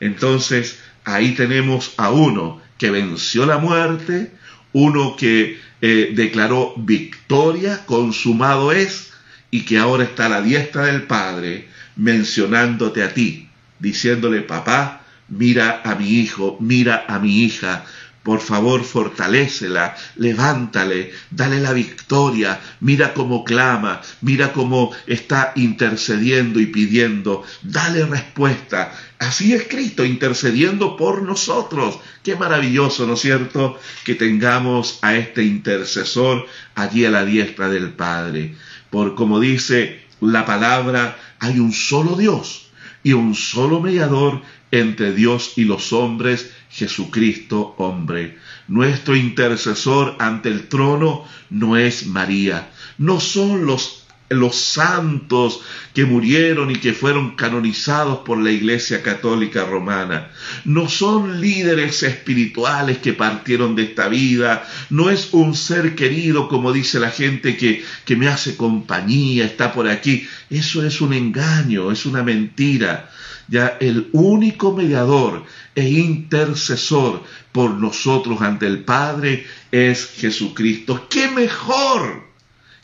[0.00, 4.32] Entonces, ahí tenemos a uno que venció la muerte,
[4.72, 9.12] uno que eh, declaró victoria, consumado es,
[9.52, 15.82] y que ahora está a la diestra del Padre mencionándote a ti, diciéndole, papá, mira
[15.84, 17.84] a mi hijo, mira a mi hija,
[18.22, 26.66] por favor, fortalécela, levántale, dale la victoria, mira cómo clama, mira cómo está intercediendo y
[26.66, 28.92] pidiendo, dale respuesta.
[29.18, 31.98] Así es Cristo intercediendo por nosotros.
[32.22, 33.78] Qué maravilloso, ¿no es cierto?
[34.04, 38.54] Que tengamos a este intercesor allí a la diestra del Padre
[38.94, 42.68] por como dice la palabra, hay un solo Dios
[43.02, 48.38] y un solo mediador entre Dios y los hombres, Jesucristo hombre.
[48.66, 55.60] Nuestro intercesor ante el trono no es María, no son los los santos
[55.92, 60.30] que murieron y que fueron canonizados por la Iglesia Católica Romana.
[60.64, 64.66] No son líderes espirituales que partieron de esta vida.
[64.90, 69.72] No es un ser querido, como dice la gente, que, que me hace compañía, está
[69.72, 70.26] por aquí.
[70.50, 73.10] Eso es un engaño, es una mentira.
[73.48, 75.44] Ya el único mediador
[75.74, 77.22] e intercesor
[77.52, 81.06] por nosotros ante el Padre es Jesucristo.
[81.10, 82.24] ¿Qué mejor?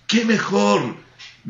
[0.07, 0.97] ¿Qué mejor?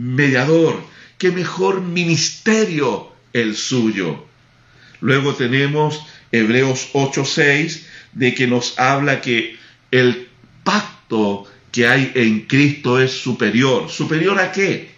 [0.00, 0.82] Mediador,
[1.18, 4.24] qué mejor ministerio el suyo.
[5.00, 9.58] Luego tenemos Hebreos 8:6 de que nos habla que
[9.90, 10.28] el
[10.64, 13.90] pacto que hay en Cristo es superior.
[13.90, 14.94] ¿Superior a qué?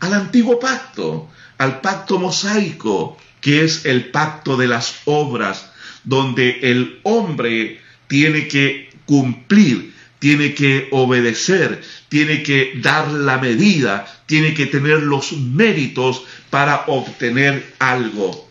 [0.00, 5.70] Al antiguo pacto, al pacto mosaico, que es el pacto de las obras,
[6.04, 14.54] donde el hombre tiene que cumplir, tiene que obedecer, tiene que dar la medida, tiene
[14.54, 18.48] que tener los méritos para obtener algo.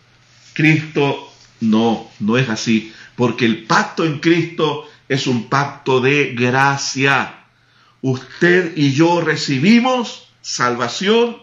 [0.52, 7.46] Cristo no, no es así, porque el pacto en Cristo es un pacto de gracia.
[8.02, 11.38] Usted y yo recibimos salvación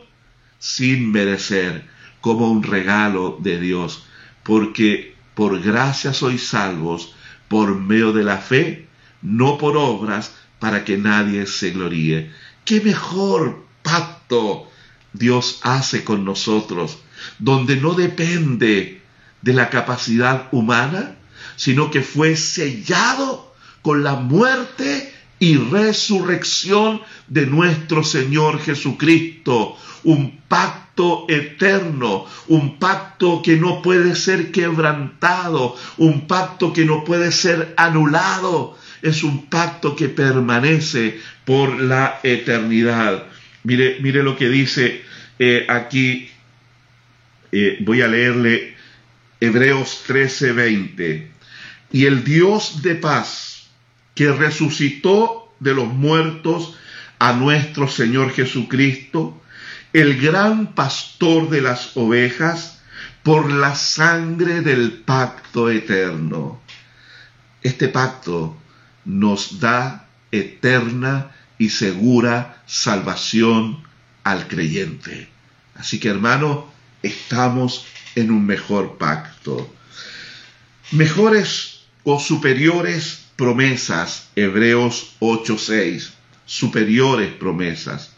[0.59, 1.87] sin merecer,
[2.21, 4.03] como un regalo de Dios,
[4.43, 7.15] porque por gracia sois salvos
[7.47, 8.88] por medio de la fe,
[9.21, 12.31] no por obras, para que nadie se gloríe.
[12.65, 14.69] ¿Qué mejor pacto
[15.13, 16.99] Dios hace con nosotros,
[17.39, 19.01] donde no depende
[19.41, 21.15] de la capacidad humana,
[21.55, 31.25] sino que fue sellado con la muerte y resurrección de nuestro Señor Jesucristo, un pacto
[31.29, 38.77] eterno, un pacto que no puede ser quebrantado, un pacto que no puede ser anulado,
[39.01, 43.25] es un pacto que permanece por la eternidad.
[43.63, 45.03] Mire, mire lo que dice
[45.37, 46.29] eh, aquí,
[47.51, 48.75] eh, voy a leerle
[49.39, 51.27] Hebreos 13:20.
[51.91, 53.69] Y el Dios de paz,
[54.15, 56.75] que resucitó de los muertos
[57.19, 59.41] a nuestro Señor Jesucristo,
[59.93, 62.81] el gran pastor de las ovejas,
[63.23, 66.61] por la sangre del pacto eterno.
[67.61, 68.57] Este pacto
[69.05, 73.83] nos da eterna y segura salvación
[74.23, 75.29] al creyente.
[75.75, 76.71] Así que hermano,
[77.03, 77.85] estamos
[78.15, 79.73] en un mejor pacto.
[80.91, 86.11] Mejores o superiores promesas, Hebreos 8:6,
[86.45, 88.11] superiores promesas.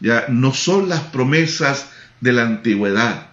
[0.00, 1.88] Ya no son las promesas
[2.20, 3.28] de la antigüedad,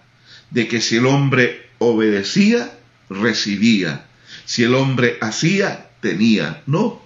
[0.50, 2.72] de que si el hombre obedecía,
[3.08, 4.06] recibía.
[4.44, 7.02] Si el hombre hacía, tenía, no,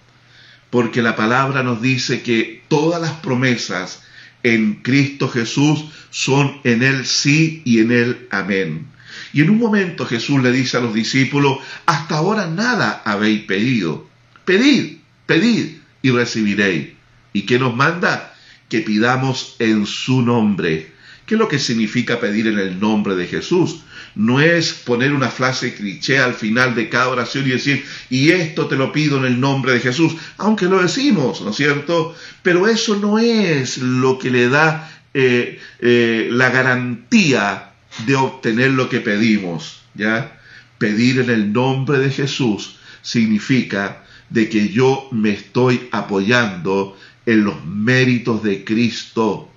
[0.71, 4.03] porque la palabra nos dice que todas las promesas
[4.43, 8.87] en Cristo Jesús son en Él sí y en Él amén.
[9.33, 14.09] Y en un momento Jesús le dice a los discípulos, hasta ahora nada habéis pedido.
[14.45, 16.89] Pedid, pedid y recibiréis.
[17.33, 18.35] ¿Y qué nos manda?
[18.69, 20.93] Que pidamos en su nombre.
[21.27, 23.83] ¿Qué es lo que significa pedir en el nombre de Jesús?
[24.15, 28.67] No es poner una frase cliché al final de cada oración y decir, y esto
[28.67, 32.15] te lo pido en el nombre de Jesús, aunque lo decimos, ¿no es cierto?
[32.43, 37.73] Pero eso no es lo que le da eh, eh, la garantía
[38.07, 40.41] de obtener lo que pedimos, ¿ya?
[40.79, 46.97] Pedir en el nombre de Jesús significa de que yo me estoy apoyando
[47.27, 49.51] en los méritos de Cristo,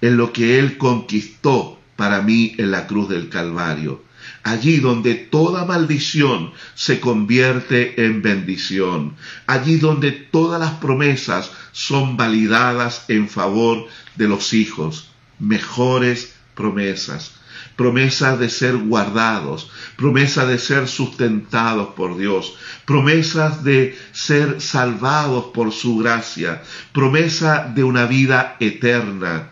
[0.00, 4.04] en lo que Él conquistó para mí en la cruz del Calvario.
[4.42, 9.16] Allí donde toda maldición se convierte en bendición.
[9.46, 15.08] Allí donde todas las promesas son validadas en favor de los hijos.
[15.38, 17.32] Mejores promesas
[17.76, 22.54] promesa de ser guardados, promesa de ser sustentados por Dios,
[22.86, 29.50] promesas de ser salvados por su gracia, promesa de una vida eterna,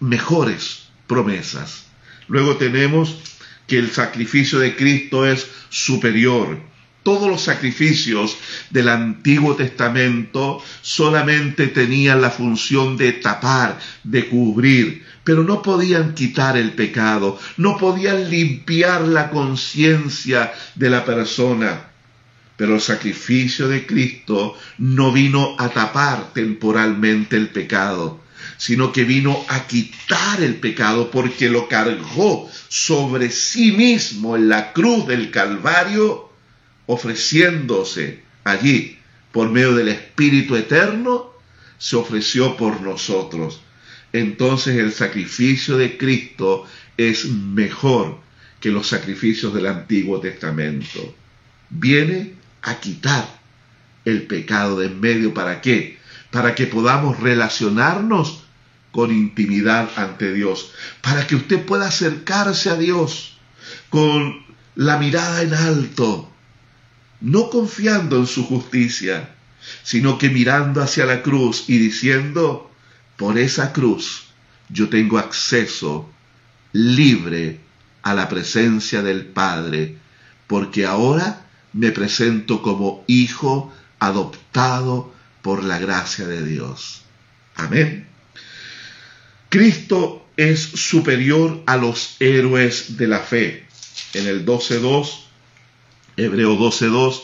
[0.00, 1.86] mejores promesas.
[2.28, 3.18] Luego tenemos
[3.66, 6.60] que el sacrificio de Cristo es superior.
[7.02, 8.36] Todos los sacrificios
[8.70, 16.56] del Antiguo Testamento solamente tenían la función de tapar, de cubrir, pero no podían quitar
[16.56, 21.88] el pecado, no podían limpiar la conciencia de la persona.
[22.56, 28.21] Pero el sacrificio de Cristo no vino a tapar temporalmente el pecado,
[28.56, 34.72] sino que vino a quitar el pecado porque lo cargó sobre sí mismo en la
[34.72, 36.30] cruz del Calvario,
[36.86, 38.98] ofreciéndose allí
[39.32, 41.32] por medio del Espíritu Eterno,
[41.78, 43.60] se ofreció por nosotros
[44.12, 46.66] entonces el sacrificio de Cristo
[46.96, 48.20] es mejor
[48.60, 51.14] que los sacrificios del Antiguo Testamento.
[51.70, 53.40] Viene a quitar
[54.04, 55.34] el pecado de en medio.
[55.34, 55.98] ¿Para qué?
[56.32, 58.42] Para que podamos relacionarnos
[58.90, 60.72] con intimidad ante Dios.
[61.00, 63.36] Para que usted pueda acercarse a Dios
[63.88, 66.28] con la mirada en alto.
[67.20, 69.30] No confiando en su justicia,
[69.84, 72.70] sino que mirando hacia la cruz y diciendo,
[73.16, 74.24] por esa cruz
[74.68, 76.10] yo tengo acceso
[76.72, 77.60] libre
[78.02, 79.98] a la presencia del Padre,
[80.46, 85.11] porque ahora me presento como hijo adoptado
[85.42, 87.02] por la gracia de Dios.
[87.56, 88.06] Amén.
[89.48, 93.66] Cristo es superior a los héroes de la fe.
[94.14, 95.24] En el 12.2,
[96.16, 97.22] Hebreo 12.2,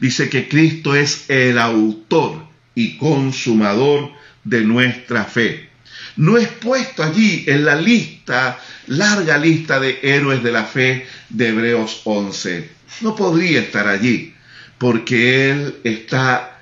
[0.00, 4.10] dice que Cristo es el autor y consumador
[4.44, 5.68] de nuestra fe.
[6.16, 8.58] No es puesto allí en la lista,
[8.88, 12.68] larga lista de héroes de la fe de Hebreos 11.
[13.02, 14.34] No podría estar allí,
[14.78, 16.57] porque Él está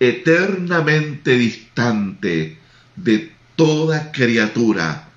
[0.00, 2.58] eternamente distante
[2.96, 5.08] de toda criatura.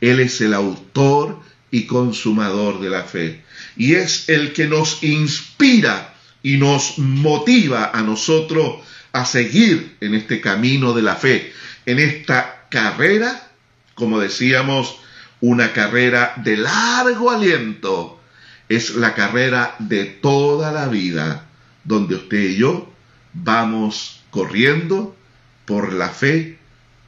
[0.00, 3.42] Él es el autor y consumador de la fe.
[3.76, 8.80] Y es el que nos inspira y nos motiva a nosotros
[9.12, 11.52] a seguir en este camino de la fe,
[11.84, 13.50] en esta carrera,
[13.94, 14.96] como decíamos,
[15.40, 18.20] una carrera de largo aliento.
[18.68, 21.46] Es la carrera de toda la vida,
[21.84, 22.90] donde usted y yo
[23.32, 25.16] vamos corriendo
[25.64, 26.58] por la fe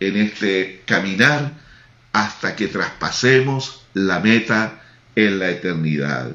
[0.01, 1.53] en este caminar
[2.12, 4.83] hasta que traspasemos la meta
[5.14, 6.35] en la eternidad.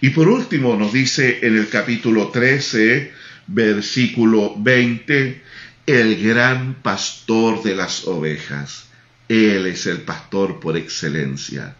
[0.00, 3.12] Y por último nos dice en el capítulo 13,
[3.48, 5.42] versículo 20,
[5.86, 8.86] el gran pastor de las ovejas.
[9.28, 11.76] Él es el pastor por excelencia,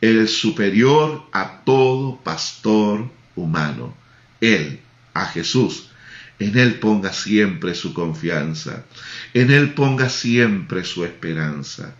[0.00, 3.96] el superior a todo pastor humano.
[4.40, 4.80] Él,
[5.14, 5.90] a Jesús,
[6.38, 8.84] en Él ponga siempre su confianza,
[9.32, 11.94] en Él ponga siempre su esperanza.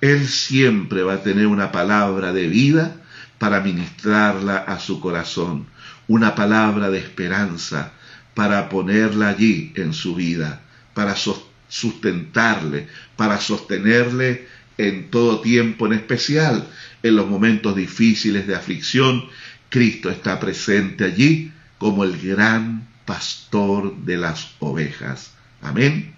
[0.00, 2.96] Él siempre va a tener una palabra de vida
[3.38, 5.66] para ministrarla a su corazón,
[6.08, 7.92] una palabra de esperanza
[8.34, 10.62] para ponerla allí en su vida,
[10.94, 11.14] para
[11.68, 14.46] sustentarle, para sostenerle
[14.78, 16.68] en todo tiempo, en especial
[17.02, 19.24] en los momentos difíciles de aflicción.
[19.68, 25.32] Cristo está presente allí como el gran pastor de las ovejas.
[25.60, 26.14] Amén.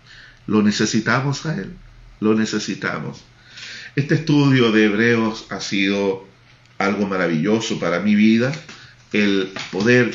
[0.46, 1.74] Lo necesitamos a Él,
[2.20, 3.24] lo necesitamos.
[3.96, 6.26] Este estudio de Hebreos ha sido
[6.78, 8.52] algo maravilloso para mi vida,
[9.12, 10.12] el poder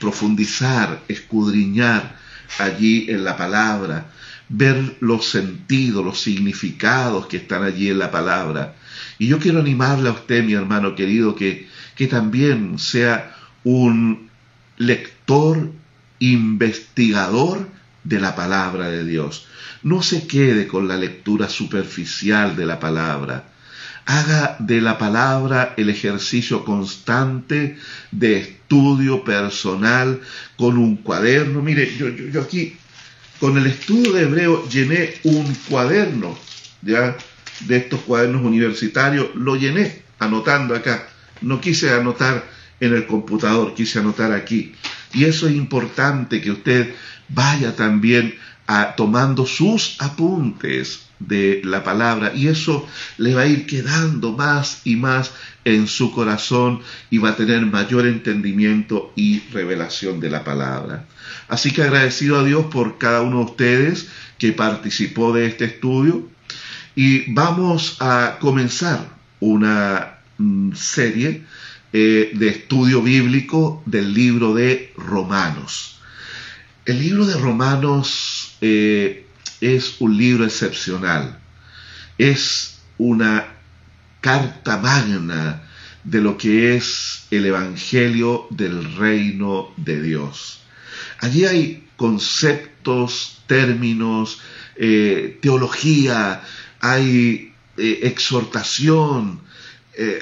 [0.00, 2.16] profundizar, escudriñar
[2.58, 4.10] allí en la palabra,
[4.48, 8.74] ver los sentidos, los significados que están allí en la palabra.
[9.18, 14.28] Y yo quiero animarle a usted, mi hermano querido, que, que también sea un
[14.76, 15.70] lector,
[16.32, 17.68] investigador
[18.04, 19.46] de la palabra de Dios.
[19.82, 23.50] No se quede con la lectura superficial de la palabra.
[24.06, 27.78] Haga de la palabra el ejercicio constante
[28.10, 30.20] de estudio personal
[30.56, 31.62] con un cuaderno.
[31.62, 32.76] Mire, yo, yo, aquí
[33.40, 36.38] con el estudio de hebreo llené un cuaderno,
[36.82, 37.16] ya,
[37.60, 41.08] de estos cuadernos universitarios, lo llené anotando acá.
[41.40, 42.44] No quise anotar
[42.80, 44.74] en el computador, quise anotar aquí.
[45.14, 46.94] Y eso es importante que usted
[47.28, 48.34] vaya también
[48.66, 52.86] a, tomando sus apuntes de la palabra y eso
[53.18, 55.32] le va a ir quedando más y más
[55.64, 61.06] en su corazón y va a tener mayor entendimiento y revelación de la palabra.
[61.48, 64.08] Así que agradecido a Dios por cada uno de ustedes
[64.38, 66.28] que participó de este estudio
[66.94, 69.08] y vamos a comenzar
[69.40, 71.44] una mm, serie
[71.96, 76.00] eh, de estudio bíblico del libro de Romanos.
[76.84, 79.24] El libro de Romanos eh,
[79.60, 81.38] es un libro excepcional,
[82.18, 83.46] es una
[84.20, 85.68] carta magna
[86.02, 90.62] de lo que es el Evangelio del reino de Dios.
[91.20, 94.40] Allí hay conceptos, términos,
[94.74, 96.42] eh, teología,
[96.80, 99.40] hay exhortación,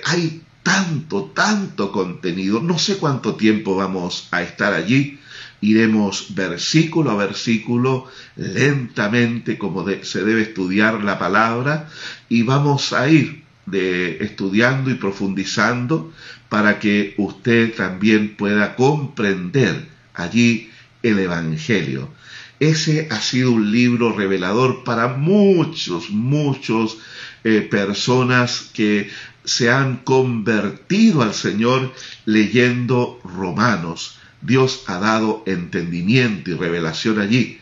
[0.04, 2.60] hay tanto, tanto contenido.
[2.60, 5.18] No sé cuánto tiempo vamos a estar allí.
[5.60, 8.06] Iremos versículo a versículo,
[8.36, 11.88] lentamente como se debe estudiar la palabra,
[12.28, 16.12] y vamos a ir de, estudiando y profundizando
[16.48, 20.70] para que usted también pueda comprender allí
[21.02, 22.10] el Evangelio.
[22.58, 26.98] Ese ha sido un libro revelador para muchos, muchos
[27.44, 29.10] eh, personas que
[29.45, 31.93] se han convertido al Señor
[32.24, 34.18] leyendo Romanos.
[34.40, 37.61] Dios ha dado entendimiento y revelación allí.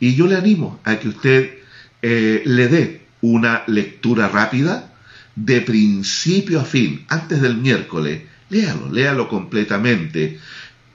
[0.00, 1.58] Y yo le animo a que usted
[2.02, 4.92] eh, le dé una lectura rápida
[5.36, 8.22] de principio a fin, antes del miércoles.
[8.50, 10.38] Léalo, léalo completamente.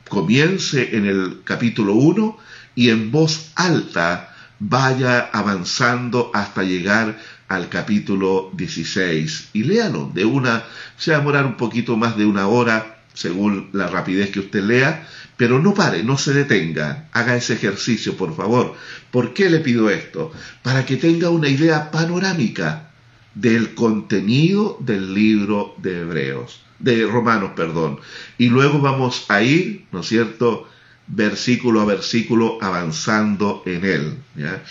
[0.10, 2.38] Comience en el capítulo 1
[2.76, 7.18] y en voz alta vaya avanzando hasta llegar
[7.48, 10.64] al capítulo 16 y léalo de una,
[10.98, 14.64] se va a demorar un poquito más de una hora según la rapidez que usted
[14.64, 18.76] lea, pero no pare, no se detenga, haga ese ejercicio, por favor.
[19.10, 20.32] ¿Por qué le pido esto?
[20.62, 22.92] Para que tenga una idea panorámica
[23.34, 28.00] del contenido del libro de Hebreos, de Romanos, perdón.
[28.38, 30.68] Y luego vamos a ir, ¿no es cierto?,
[31.08, 34.18] versículo a versículo avanzando en él.
[34.36, 34.64] ¿ya?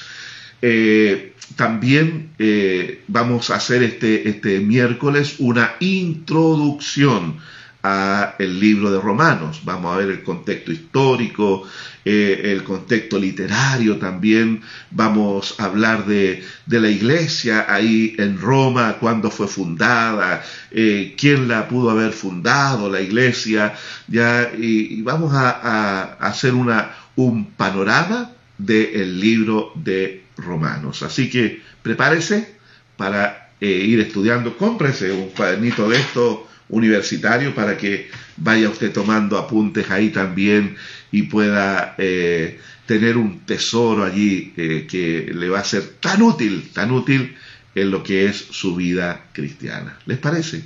[0.63, 7.39] Eh, también eh, vamos a hacer este, este miércoles una introducción
[7.83, 9.61] a el libro de Romanos.
[9.65, 11.63] Vamos a ver el contexto histórico,
[12.05, 14.61] eh, el contexto literario también.
[14.91, 21.91] Vamos a hablar de, la iglesia ahí en Roma, cuándo fue fundada, quién la pudo
[21.91, 23.75] haber fundado, la iglesia.
[24.09, 31.03] Ya, y, vamos a, hacer una, un panorama del libro de Romanos.
[31.03, 32.57] Así que prepárese
[32.97, 39.39] para eh, ir estudiando, cómprese un cuadernito de esto universitario para que vaya usted tomando
[39.39, 40.77] apuntes ahí también
[41.13, 46.71] y pueda eh, tener un tesoro allí eh, que le va a ser tan útil,
[46.73, 47.37] tan útil
[47.75, 49.99] en lo que es su vida cristiana.
[50.07, 50.65] ¿Les parece?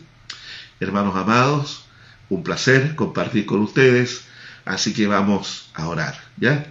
[0.79, 1.85] Hermanos amados,
[2.29, 4.23] un placer compartir con ustedes,
[4.65, 6.67] así que vamos a orar, ¿ya?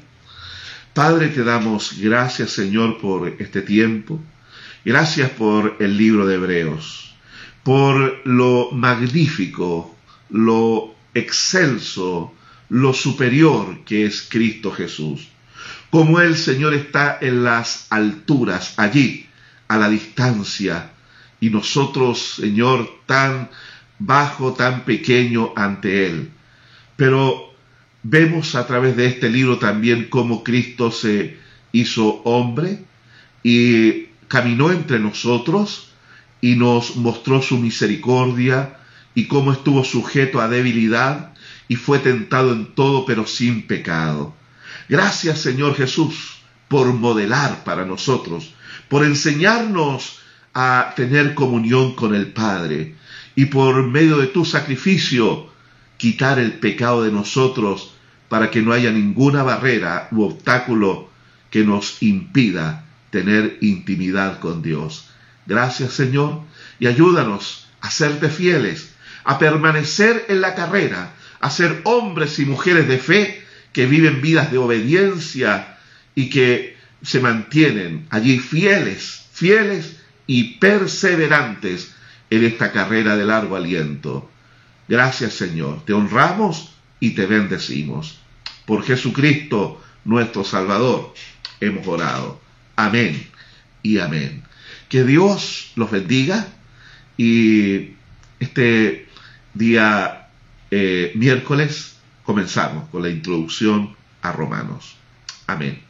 [0.99, 4.19] Padre, te damos gracias, Señor, por este tiempo.
[4.83, 7.15] Gracias por el libro de Hebreos,
[7.63, 9.95] por lo magnífico,
[10.29, 12.33] lo excelso,
[12.67, 15.29] lo superior que es Cristo Jesús.
[15.89, 19.25] Como el Señor está en las alturas, allí,
[19.69, 20.91] a la distancia,
[21.39, 23.49] y nosotros, Señor, tan
[23.99, 26.29] bajo, tan pequeño ante Él.
[26.97, 27.48] Pero
[28.03, 31.37] Vemos a través de este libro también cómo Cristo se
[31.73, 32.85] hizo hombre
[33.43, 35.91] y caminó entre nosotros
[36.39, 38.77] y nos mostró su misericordia
[39.15, 41.33] y cómo estuvo sujeto a debilidad
[41.67, 44.33] y fue tentado en todo pero sin pecado.
[44.87, 46.37] Gracias Señor Jesús
[46.69, 48.53] por modelar para nosotros,
[48.87, 50.19] por enseñarnos
[50.53, 52.95] a tener comunión con el Padre
[53.35, 55.49] y por medio de tu sacrificio
[55.99, 57.93] quitar el pecado de nosotros
[58.29, 61.09] para que no haya ninguna barrera u obstáculo
[61.51, 65.09] que nos impida tener intimidad con Dios.
[65.45, 66.41] Gracias Señor
[66.79, 68.93] y ayúdanos a serte fieles,
[69.25, 73.43] a permanecer en la carrera, a ser hombres y mujeres de fe
[73.73, 75.77] que viven vidas de obediencia
[76.15, 79.97] y que se mantienen allí fieles, fieles
[80.27, 81.93] y perseverantes
[82.29, 84.29] en esta carrera de largo aliento.
[84.89, 88.19] Gracias Señor, te honramos y te bendecimos.
[88.65, 91.13] Por Jesucristo, nuestro Salvador,
[91.59, 92.41] hemos orado.
[92.75, 93.27] Amén
[93.83, 94.43] y amén.
[94.89, 96.47] Que Dios los bendiga
[97.17, 97.91] y
[98.39, 99.07] este
[99.53, 100.29] día
[100.71, 104.95] eh, miércoles comenzamos con la introducción a Romanos.
[105.45, 105.83] Amén.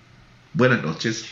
[0.54, 1.32] Buenas noches.